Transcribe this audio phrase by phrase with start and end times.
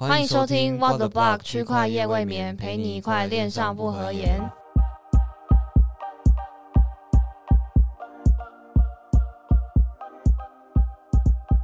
[0.00, 4.40] 欢迎收听 What the Block 区块夜未眠，陪你一块恋上不合言。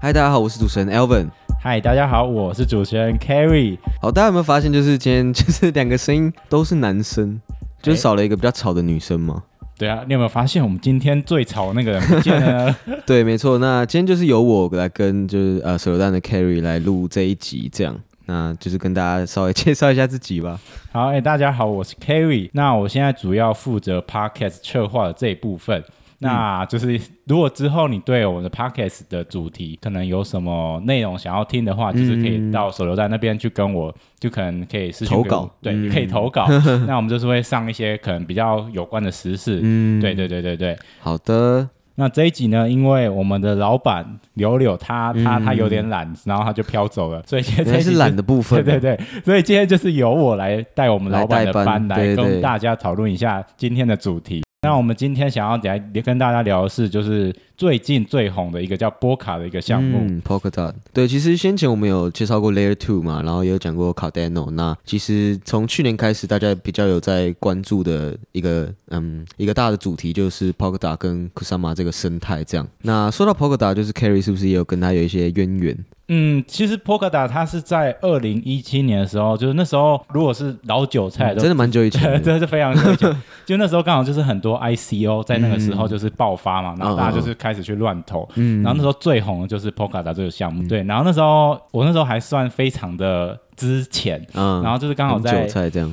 [0.02, 1.28] 嗨，大家好，我是主持人 Elvin。
[1.62, 3.78] 嗨，大家好，我是主持人 Carrie。
[4.02, 7.40] 好，大家有没有发现，就是今天 就是两个声音都是男生，
[7.80, 9.44] 就是少了一个比较吵的女生吗？
[9.78, 12.76] 对啊，你有没有发现我们今天最吵那个人不见了？
[13.06, 13.58] 对，没错。
[13.58, 20.58] 那今天就是由我来跟就是呃手榴弹的 Carrie 来录这一集，这样，那就是跟大家稍微 介绍一下自己吧。
[20.92, 22.48] 好，哎、大家好，我是 Carrie。
[22.52, 25.82] 那我现在主要负责 Podcast 策划的这一部分。
[26.20, 36.46] 那就是，如果之后你对我们的 podcast 的主题可能有什么内容想要听的话，就是可以到手榴弹那边去跟我，就可能可以私讯给我投稿对，嗯可以投稿。
[36.86, 39.60] 那我们就是会上一些可能比较有关的时事。
[39.62, 40.78] 嗯，对对对对对。
[41.00, 48.64] 好的，那这一集呢，因为我们的老板柳柳他他嗯他有点懒，然后他就飘走了，所以今天是懒的部分。
[48.64, 54.42] 对对对，所以今天就是由我来带我们老板的来班班来跟大家讨论一下今天的主题。
[54.62, 59.98] 那我们今天想要来跟大家聊的是，就是最近最红的一个叫波卡的一个项目。
[60.00, 60.74] 嗯，Polka Dot。
[60.92, 64.50] 对，其实先前我们有介绍过 Layer Two 嘛，然后也有讲过 Cardano。
[64.50, 72.66] 那其实从去年开始，大家比较有在关注的一个嗯一个大的主题，就是 Polka Dot 跟 Kusama 这个生态这样。
[72.82, 75.84] 那说到 Polka Dot，就是 Carry 是不是也有跟他有一些渊源？
[76.08, 82.18] 嗯，其实 Polkadot 它是在二零一七年的时候，就是那时候如果是老韭菜都真的蛮久以前的。
[82.20, 88.62] 真的是非常久以前，就那时候刚好就是很多 ICO 在那个时候就是爆发嘛，然后大家就是开始去乱投，嗯。
[88.62, 94.62] 然后那时候最红的就是 Polkadot 这个项目，对，然后那时候我那时候还算非常的之前，嗯。
[94.62, 95.46] 然后就是刚好在。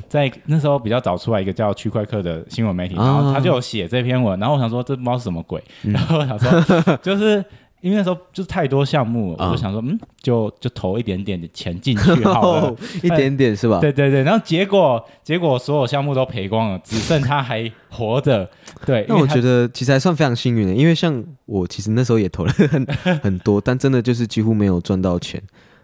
[0.08, 3.04] 在那时候比较早出来一个叫区块客的新闻媒体，啊。
[3.04, 5.92] 然后他就有写这篇文，然后我想说这不知道是什么鬼，嗯。
[5.92, 7.44] 然后我想说就是。
[7.82, 12.76] 因为那时候就是太多项目我就想说，嗯，就就投一点点的钱进去好了。
[13.02, 13.80] 一点点是吧？
[13.80, 18.48] 对对对，然后结果结果所有项目都赔光了，只剩他还活着。
[18.86, 22.86] 对，那我觉得得其实还算非常幸运的，因为像我其实那时候也投了很
[23.20, 25.42] 很多，但真的就是几乎没有赚到钱。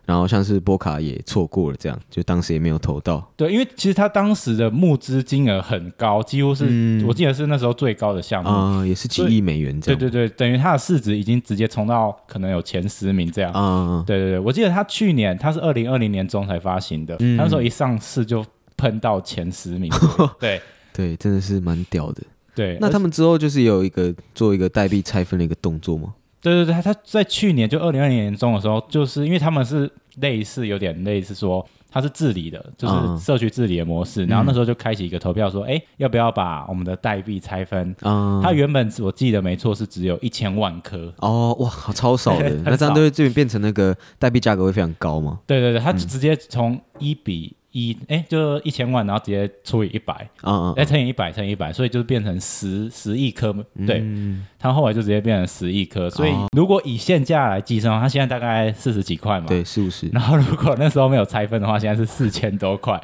[0.09, 3.31] 然后像是波卡也错过了，这样就当时也没有投到。
[3.37, 8.49] 对，因为其实他当时的募资金额很高，几乎是、嗯我记得是那时候最高的项目。
[8.49, 10.01] 啊、也是几亿美元这样。
[10.01, 13.53] 对对对，等于他的市值已经直接冲到可能有前十名这样。
[13.53, 18.43] 啊、对对对，我记得他去年他是二零二零年中才发行的，嗯他那时候一上市就
[18.79, 19.93] 喷到前十名。
[20.41, 20.59] 对
[20.95, 22.23] 对，真的是蛮屌的。
[22.55, 26.15] 对，那他们之后就是有一个做一个代币拆分的一个动作吗？
[26.41, 31.67] 对对对，他他在去年就二零二零年中的时候，就是因为他们是类似有点类似说。
[31.91, 34.27] 它是治理的，就是嗯社区治理的模式。
[34.27, 37.97] 然后那时候就开启一个投票，说，哎、要不要把我们的代币拆分？
[38.03, 41.11] 啊、它原本我记得没错是只有一千万颗。
[41.21, 45.41] 哦，哇，好超少的， 那这样少就会变成那个代币价格会非常高吗？
[45.47, 50.27] 对对对，嗯它直接从一比一，哎、就一千万，然后直接除以一百，
[50.75, 53.53] 再乘以一百乘以一百，所以就变成十十亿颗。
[53.87, 56.09] 对，嗯它后来就直接变成十亿颗。
[56.09, 59.47] 所以哦如果以现价来计算，它现在大概四十几块嘛。
[59.47, 62.99] 对，四五十， 然后如果那时候没有拆分的话，现在是四千多块。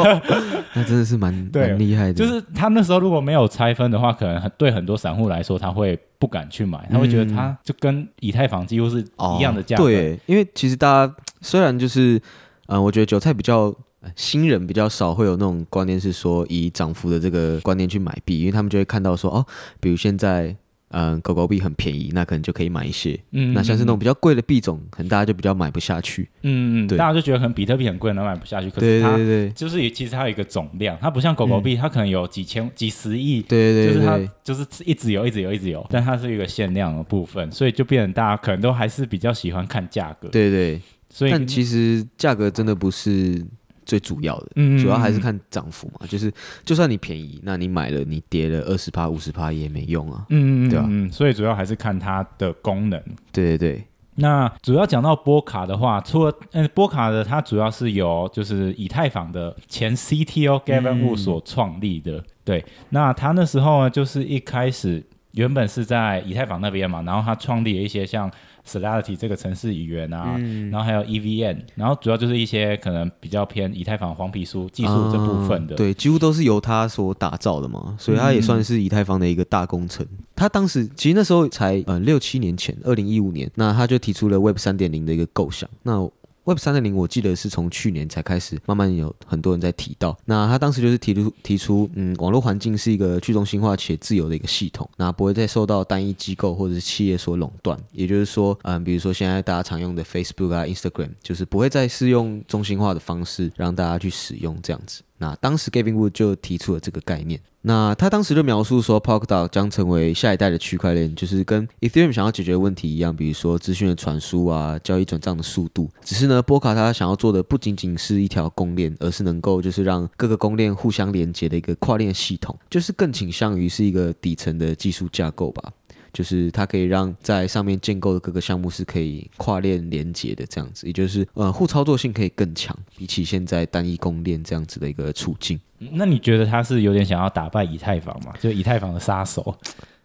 [0.76, 2.14] 那真的是蛮对蛮厉害的。
[2.14, 9.00] 就是他那时候如果没有拆分的话，可能很对很多散户来说，他会不敢去买，他会觉得它就跟以太坊几乎是
[9.38, 9.82] 一样的价格。
[9.82, 12.20] 哦对，因为其实大家虽然就是，
[12.66, 13.74] 嗯、我觉得韭菜比较。
[14.04, 19.46] 呃新人比较少会有那种观念，是说以涨幅的这个观念去买币，因为他们就会看到说，哦，
[19.80, 20.54] 比如现在，
[20.88, 23.18] 嗯、狗狗币很便宜，那可能就可以买一些。
[23.32, 26.28] 嗯那像是那种比较贵的币种，可能大家就比较买不下去。
[26.42, 28.70] 嗯嗯，对大家就觉得可能比特币很贵，然后买不下去。
[28.70, 40.28] 可对是它对对对就是其实它有一个总量，它不像狗狗币，它可能有几千、几十亿，对对对就是它就是一直有、一直有、一直有，但它是一个限量的部分，所以就变成大家可能都还是比较喜欢看价格。
[40.28, 40.80] 对对。
[41.10, 43.40] 所以但其实价格真的不是
[43.84, 46.06] 最主要的，嗯主要还是看涨幅嘛。
[46.08, 46.32] 就是
[46.64, 50.26] 就算你便宜，那你买了你跌了二十趴、五十趴也没用啊。
[50.30, 53.00] 嗯嗯对啊嗯，所以主要还是看它的功能。
[53.32, 53.84] 对对对，
[54.16, 62.22] 那主要讲到波卡的话，除了嗯波卡的，它主要是由就是以太坊的前 CTO Gavin Wu 所创立的。
[62.44, 65.02] 对，那他那时候呢，就是一开始
[65.32, 68.30] 原本是在以太坊那边嘛，然后他创立了一些像
[68.66, 70.38] Solidity 这个城市语言啊，
[70.70, 75.74] 然后还有 EVM，然后主要就是一些可能比较偏以太坊黄皮书技术这部分的。
[75.74, 80.06] 啊对，几乎都是由他所打造的嘛，所以他也算是以太坊的一个大工程。
[80.34, 85.68] 他当时其实那时候才呃六七年前，二零一五年，那他就提出了 Web 三点零的一个构想。
[85.82, 86.08] 那
[86.46, 90.14] Web 三点零，我记得是从去年才开始，慢慢有很多人在提到。
[90.26, 97.78] 那他当时就是提出提出，嗯，网络环境是一个去中心化且自由的一个系统，那不会再受到单一机构或者是企业所垄断。
[97.92, 105.02] 也就是说，嗯，比如说现在大家常用的 Facebook 啊、Instagram，就是不会再是用中心化的方式让大家去使用这样子。
[105.24, 107.40] 那当时 Gavin Wood 就提出了这个概念。
[107.62, 115.88] 那他当时就描述说，Polkadot 将成为下一代的区块链，就是跟 Ethereum 想要解决的问题一样，比如说资讯的传输啊、交易转账的速度。
[116.02, 125.72] 只是呢，波卡他想要做的不仅仅是一条公链，而是能够就是让各个公链互相连接的一个跨链系统，就是更倾向于是一个底层的技术架构吧。
[126.14, 135.60] 就是它可以让在上面建构的各个项目是可以跨链连接的，这样子，也就是呃互操作性可以更强，比起现在单一公链这样子的一个处境。
[135.92, 138.32] 那你觉得他是有点想要打败以太坊吗？
[138.40, 139.54] 就以太坊的杀手？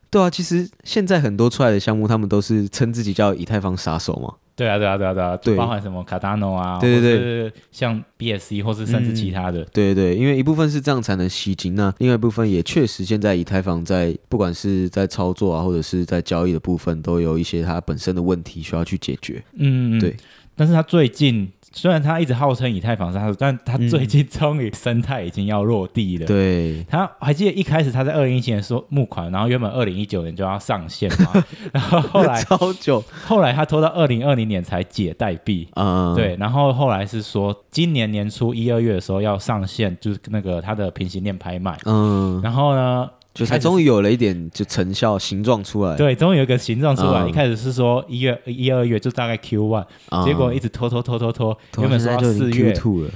[0.09, 4.33] 对啊，其实现在很多出来的项目，他们都是称自己叫以太坊杀手嘛。
[4.59, 19.41] 对啊，对啊，对啊，对啊，对包含什么 Cardano 啊，对对对，像 BSC 或是甚至其他的，对对对，因为一部分是这样才能吸金，那另外一部分也确实现在以太坊在不管是在操作啊，或者是在交易的部分，都有一些它本身的问题需要去解决。
[19.55, 20.13] 嗯，对。
[20.55, 26.25] 但是它最近虽然他一直号称以太坊杀手，但他最近终于生态已经要落地了。
[26.25, 35.67] 对，他还记得一开始他在二零一七年说募款，然后原本二零一九年就要上线嘛， 然后后来超久，后来他拖到二零二零年才解代币。
[35.75, 41.77] 嗯，对，然后后来是说今年年初一二月的时候要上线，就是那个他的平行链拍卖。
[41.85, 43.09] 嗯，然后呢？
[43.39, 47.27] 就才终于有了一点就成效形状出来，对，终于有一个形状出来。
[47.27, 49.85] 一开始是说一月一二月就大概 Q one，
[50.25, 52.73] 结果一直拖拖拖拖拖，原本说要四月，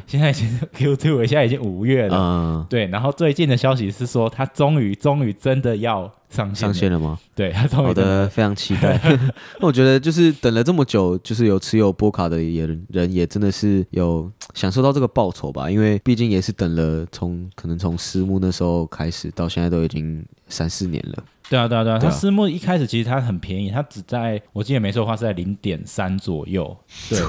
[0.08, 2.66] 现在已经 Q two 了，现在已经五月了。
[2.70, 6.12] 对，然后最近的消息是说，他终于终于真的要。
[6.34, 7.20] 上上线了吗？
[7.36, 9.00] 对，好的，非常期待。
[9.62, 21.24] 那我觉得就是等了这么久，就是有持有波卡的也人也真的是有享受到这个报酬吧，因为毕竟也是等了从可能从私募那时候开始到现在都已经三四年了。
[21.54, 26.76] 对啊，对啊，对啊，它私募一开始其实它很便宜，它只在我记得没错的话是在零点三左右。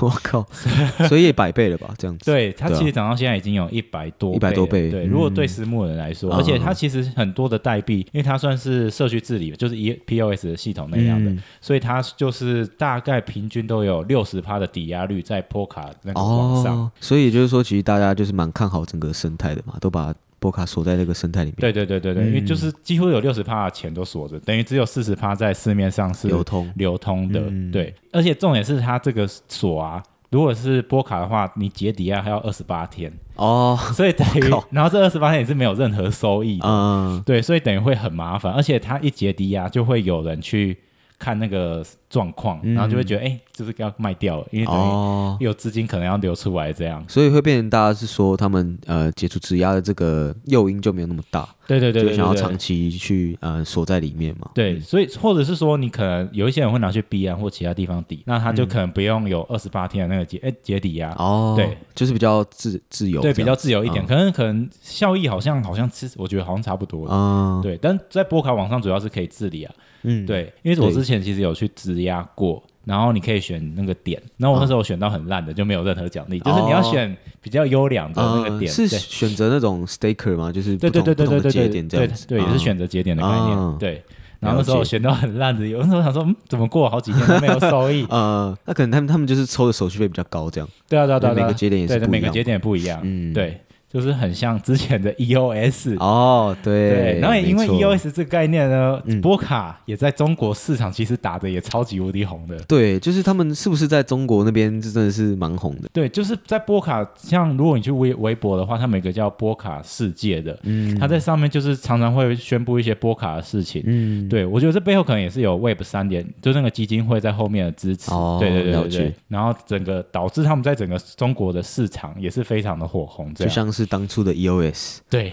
[0.00, 0.46] 我靠，
[1.08, 1.92] 所以也百倍了吧？
[1.98, 2.24] 这样子。
[2.24, 4.90] 对，它其实涨到现在已经有一百多一百多倍。
[4.90, 11.30] 对，如果对私募人来说，而且它其实很多的代币，因为它算是社区治理，就是一 POS 的系统那样的，
[11.60, 16.90] 所以它就是大概平均都有六十趴的抵押率在波卡那个网上。
[16.98, 20.14] 所以就是说，其实大家就是蛮看好整个生态的嘛，都把。
[20.44, 21.56] 波卡锁在那个生态里面。
[21.56, 27.40] 对对对对对，因为就是几乎有六十趴的钱都锁着，等于只有四十趴在市面上是流通流通的。
[27.72, 36.60] 对，而且重点是它这个锁啊，如果是波卡的话，你解抵押还要二十八天哦，所以等于，然后这二十八天也是没有任何收益。
[36.62, 40.76] 嗯，对，所以等于会很麻烦，而且它一结抵押就会有人去。
[41.16, 41.82] 看那个
[42.14, 69.74] 状况，然后就会觉得，哎，就是要卖掉了，因为等于有资金可能要流出来，这样，所以会变成大家是说，他们呃解除质押的这个诱因就没有那么大，对对对，想要长期去呃锁在里面嘛，对，所以或者是说，你可能有一些人会拿去币安或其他地方抵，那他就可能不用有二十八天的那个解哎解抵押，哦，对，就是比较自自由，对，比较自由一点，可能可能效益好像好像其实我觉得好像差不多，嗯，对，但在波卡网上主要是可以自理啊。
[70.06, 80.52] 嗯，对，因为我之前其实有去质押过，然后你可以选那个点，然后我那时候选到很烂的，就没有任何奖励，就是你要选比较优良的那个点，是选择那种 staker 吗？
[80.52, 84.02] 就是对对对对对对节点这样对，也是选择节点的概念，对。
[84.40, 88.04] 然后那时候选到很烂的，有时候想说，嗯，怎么过好几天都没有收益？
[88.10, 90.68] 呃， 那可能他们他们就是抽的手续费比较高，这样。
[90.86, 93.58] 对啊对啊对啊，每个节点也是每个节点不一样，嗯，对。
[93.94, 102.58] 就是很像之前的 EOS 哦，对，然后也因为 EOS 这个概念呢，波卡也在中国市场其实打的也超级无敌红的。
[102.66, 105.88] 对，就是他们是不是在中国那边就真的是蛮红的？
[105.92, 113.80] 对，就是在波卡，像如果你去微微博的话，它每个叫波卡世界的，嗯，他在上面就是常常会宣布一些波卡的事情。
[113.86, 118.10] 嗯，对我觉得这背后可能也是有 Web 三点，就那个基金会在后面的支持。
[118.10, 119.14] 哦，对对对对。
[119.28, 123.83] 然后整个导致他们在整个中国的市场也是非常的火红，就像是。
[123.86, 125.32] 当初的 EOS，对，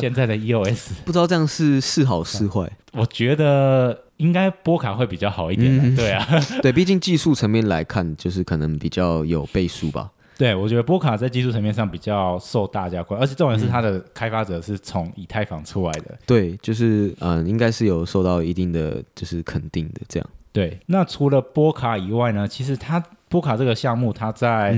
[0.00, 2.70] 现在的 EOS， 不知道这样是是好是坏。
[2.92, 6.26] 我觉得应该波卡会比较好一点，对啊，
[6.62, 10.10] 对，毕竟技术层面来看，就是可能比较有倍数吧。
[10.38, 16.18] 对，我觉得波卡在技术层面上比较受大家关而且重点是它的开发者是从以太坊出来的。
[16.26, 20.28] 对，就是嗯，应该是有受到一定的就是肯定的这样。
[20.50, 24.76] 对，那除了波卡以外呢，其实它波卡这个项目，它在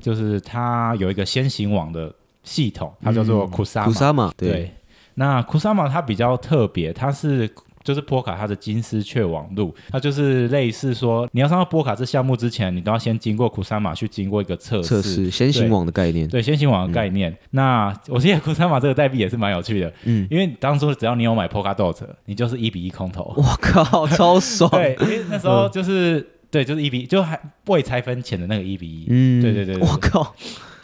[0.00, 2.12] 就是它有一个先行网的。
[2.48, 4.70] 系统它叫做库萨库萨玛，对。
[5.14, 7.50] 那库萨玛它比较特别，它是
[7.82, 17.36] 就是波卡它的金丝雀网路，它就是类似说你要上到波卡这项目之前，你都要先经过库萨马去经过一个测测试先行网的概念，对先行网的概念。
[17.50, 23.32] 那我记得库萨马这个代币也是蛮有趣的，嗯，因为当初只要你有买 Polkadot，你就是一比一空投。
[23.36, 24.70] 我靠， 超爽！
[24.70, 29.06] 对，因为那时候就是对，就是一比就还未拆分前的那个一比一。
[29.08, 30.34] 嗯，对对对，我靠。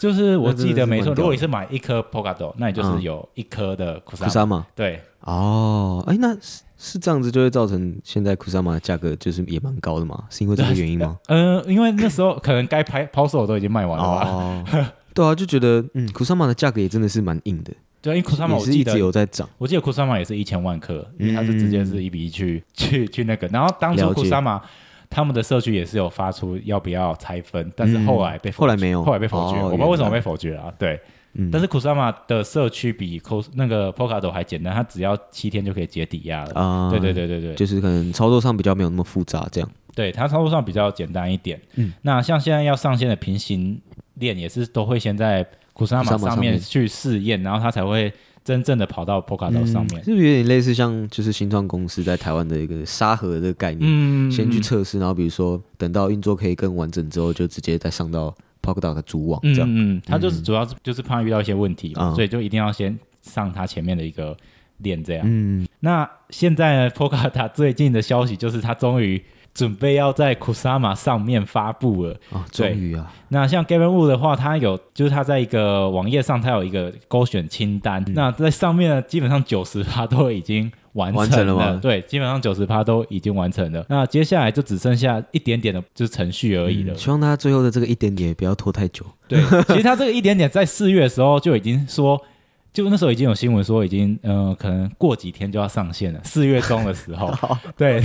[0.04, 4.62] 就是我记得没错，如果你是买一颗 Polkadot，那你就是有一颗的 Kusama。
[4.74, 10.24] 对，哦，哎，那是是这样子，就会造成现在 Kusama 的价格就是也蛮高的嘛？
[10.28, 11.16] 是因为这个原因吗？
[11.28, 14.92] 嗯， 因为那时候可能该拍抛售都已经卖完了吧。
[15.14, 17.72] 对啊，就觉得嗯，库萨玛的价格也真的是蛮硬的。
[18.02, 24.60] 对，因为 Kusama 我记得有在涨，我记得 Kusama 也是一千万颗，因为它是直接是一比一去去去那个，然后当初库萨玛。
[25.08, 30.72] 他们的社区也是有发出要不要拆分，但是后来被后来没有，后来被否决，我不知道为什么被否决啊。
[30.78, 31.00] 对，
[31.52, 36.60] 但是库萨玛的社区比 cos 那个 Polkadot 还简单，它只要七天就可以解抵押了。
[36.60, 39.70] 啊，对对对对对，就是可能操作上比较没有那么复杂，这样。
[39.94, 41.60] 对，它操作上比较简单一点。
[41.76, 43.80] 嗯，那像现在要上线的平行
[44.14, 48.12] 链也是都会先在库萨玛上面去试验，然后它才会。
[48.44, 53.80] 真正的跑到 Polkadot 上面，是不是有点类似像就是新创公司在台湾的一个沙盒的概念？
[53.82, 59.66] 嗯，先去测试，然后比如说等到运作可以更完整之后，就直接再上到 Polkadot 的主网这样。
[59.68, 64.36] 嗯，它就是主要是就是怕遇到一些问题，所以就一定要先上它前面的一个
[64.78, 65.24] 链这样。
[65.26, 69.22] 嗯，那现在呢，Polkadot 最近的消息就是它终于。
[69.54, 72.44] 准备要在 Kusama 上面发布了啊！
[72.50, 73.12] 终于啊！
[73.28, 78.04] 那像 Gavin Wu 的话，他有就是他在一个网页上，他有一个勾选清单。
[78.08, 81.78] 那在上面呢，基本上九十趴都已经完成了吗？
[81.80, 83.86] 对，基本上九十趴都已经完成了。
[83.88, 86.94] 那接下来就只剩下一点点的，就是程序而已了。
[86.96, 89.06] 希望他最后的这个一点点不要拖太久。
[89.28, 92.20] 对， 其实他这个一点点在四月的时候就已经说，
[92.72, 96.18] 就那时候已经有新闻说，已经嗯，可能过几天就要上线了。
[96.24, 97.32] 四月中的时候，
[97.78, 98.02] 对。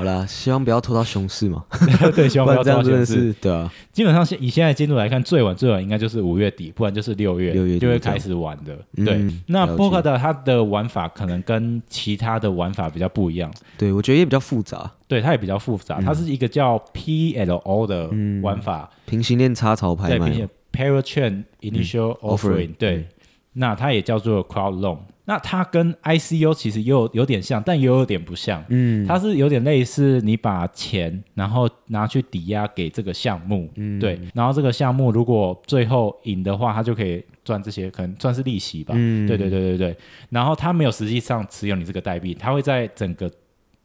[0.00, 1.62] 好啦，希望不要拖到熊市嘛。
[2.16, 3.30] 对，希望不要 拖到熊市。
[3.34, 8.78] 对啊，基本上现以现在进度来看，最晚最晚应该就是五月底，不然就是六月，六月就会开始玩的。
[9.04, 13.52] 对，那 k a 的它的玩法可能跟其他的玩法比较不一样。
[13.76, 14.90] 对，我觉得也比较复杂。
[15.06, 16.00] 对，它也比较复杂。
[16.00, 18.10] 它是一个叫 PLO 的
[18.42, 20.30] 玩法，平行链插槽拍卖。
[20.30, 22.70] 对，Pair Chain Initial Offering。
[22.78, 23.06] 对，
[23.54, 24.98] 那它也叫做 Crowd Loan。
[25.26, 28.64] 那它跟 ICO 其实又有点像，但又有点不像。
[28.68, 38.92] 嗯，它是有点类似，你把钱然后拿去抵押给这个项目，嗯，对，然后这个项目如果最后赢的话，它就可以赚这些，可能算是利息吧。
[38.96, 39.96] 嗯，对对对对对。
[40.30, 43.30] 然后它没有实际上持有你这个代币，它会在整个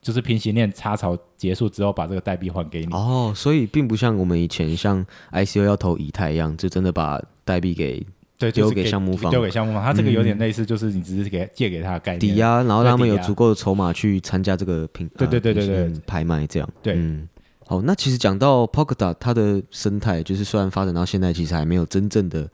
[0.01, 2.91] 就是平行链插槽结束之后把这个代币还给你。
[2.91, 8.03] 哦，所以并不像我们以前像 ICO 要投以太一样，就真的把代币给。
[8.38, 16.70] 对，丢给项目方，丢给项目方，他这个有点类似，就是你只是给借给他的概念，抵押，然后他们有足够的筹码去参加这个平，对对对对对，拍卖这样。
[16.82, 17.27] 对，嗯，
[17.65, 22.50] 好，那其实讲到 Polkadot，它的生态就是虽然发展到现在，其实还没有真正的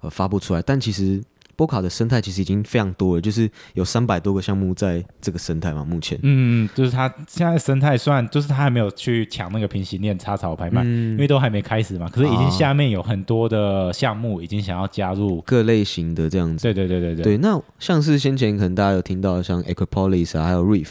[0.00, 1.22] 呃发布出来，但其实。
[1.56, 5.84] 波卡的生态其实已经非常多了，就是有三百多个项目在这个生态嘛。
[5.84, 12.08] 目前，嗯，就是它现在生态算，就是它还没有去抢那个平行链插槽拍卖，因为都还没开始嘛。
[12.10, 16.62] 可是已经下面有很多的项目已经想要加入各类型的这样子。
[16.62, 17.22] 对对对对对。
[17.22, 20.88] 对，那像是先前可能大家有听到像 Aquapolis 啊，还有 Reef，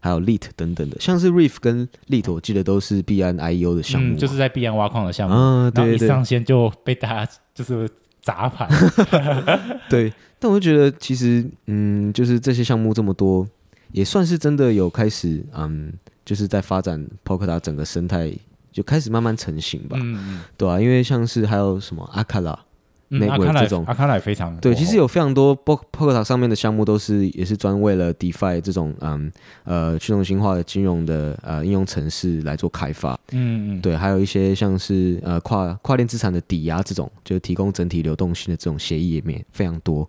[0.00, 5.34] 还有 Lit 等等的，像是 Reef 跟 Lit，我记得都是币安 IEO 的项目，就是在币安挖矿的项目。
[5.36, 6.06] 嗯，对对对。
[6.06, 7.88] 一上线就被大家就是。
[8.20, 8.68] 砸盘，
[9.88, 13.46] 对，但我就觉得其实，嗯，就是这些项目这么多，
[13.92, 15.92] 也算是真的有开始，嗯，
[16.24, 18.32] 就是在发展 p o k 整个生态
[18.72, 22.58] 就开始慢慢成型吧，嗯对啊，因为像是还有什么阿卡拉。
[23.28, 29.30] 阿卡莱这种阿卡莱非常对，其实有非常多 p o k e t 上面的项目都是也是专为了 DeFi 这种嗯
[29.64, 33.18] 呃去中心化的金融的呃应用程式来做开发。
[33.32, 40.08] 嗯嗯，对，还有一些像是呃跨跨链资产的抵押这种，就是提供整体流动性的这种协议页面非常多。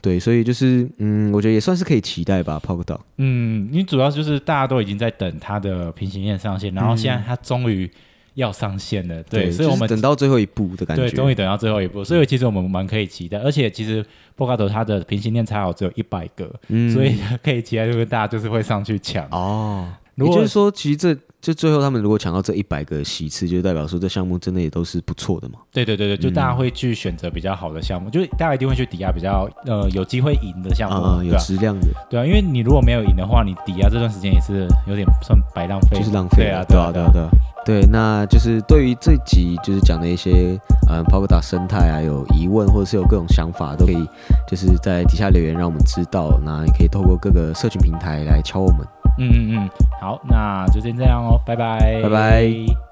[0.00, 2.98] 对，所以就是嗯，我觉得也算是可以期待吧 p o k e 塔。
[3.18, 7.90] 嗯，因为主要就是大家都已经在等它的平行链上线，然后现在它终于。
[8.34, 14.04] 要上线了，对，所以我们等到最后一步的感觉，对，终于等到最后一步，所以其实我们蛮可以期待，而且其实
[14.36, 16.50] 波卡头它的平行链才好只有一百个，
[16.92, 19.26] 所以可以期待就是大家就是会上去抢。
[19.30, 19.88] 哦。
[20.16, 25.58] 也就是说，其实这就最后他们如果抢到这一百个席次，就代表说这项目真的也都是不错的嘛。
[25.72, 31.36] 对对对对，就大家会去选择比较好的项目，就是大家一定会去抵押比较呃有机会赢的项目，啊，有？
[31.38, 36.44] 质量的，对啊，因为你如果没有赢的话，你抵押这段时间也是有点算白浪费，就是浪费。
[36.44, 37.28] 对啊，对啊，对对啊，对啊。
[37.64, 40.58] 对，那就是对于这集就是讲的一些
[40.90, 44.04] 嗯 p o k e d 生态啊，有疑问或者是有各种想法，都可以
[44.48, 46.40] 就是在底下留言让我们知道。
[46.44, 48.86] 那也可以透过各个社群平台来敲我们。
[49.18, 52.91] 嗯嗯嗯，好，那就先这样哦，拜拜，拜拜。